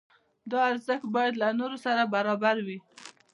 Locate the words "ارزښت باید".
0.71-1.33